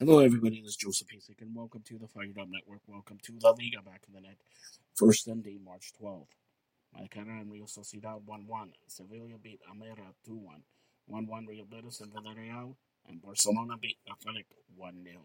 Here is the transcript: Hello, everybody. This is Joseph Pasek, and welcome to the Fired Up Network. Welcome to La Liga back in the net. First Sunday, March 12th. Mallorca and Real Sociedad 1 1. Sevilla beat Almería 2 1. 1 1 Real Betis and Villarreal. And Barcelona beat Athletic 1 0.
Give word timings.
Hello, 0.00 0.20
everybody. 0.20 0.60
This 0.60 0.70
is 0.70 0.76
Joseph 0.76 1.08
Pasek, 1.08 1.42
and 1.42 1.52
welcome 1.56 1.82
to 1.88 1.98
the 1.98 2.06
Fired 2.06 2.38
Up 2.38 2.46
Network. 2.48 2.82
Welcome 2.86 3.18
to 3.24 3.32
La 3.42 3.50
Liga 3.50 3.82
back 3.84 4.02
in 4.06 4.14
the 4.14 4.20
net. 4.20 4.36
First 4.94 5.24
Sunday, 5.24 5.58
March 5.58 5.90
12th. 6.00 6.28
Mallorca 6.94 7.18
and 7.18 7.50
Real 7.50 7.66
Sociedad 7.66 8.22
1 8.24 8.46
1. 8.46 8.72
Sevilla 8.86 9.38
beat 9.42 9.58
Almería 9.68 10.14
2 10.24 10.36
1. 10.36 10.62
1 11.06 11.26
1 11.26 11.46
Real 11.46 11.64
Betis 11.64 12.00
and 12.00 12.12
Villarreal. 12.12 12.76
And 13.08 13.20
Barcelona 13.20 13.74
beat 13.76 13.98
Athletic 14.08 14.46
1 14.76 15.02
0. 15.02 15.18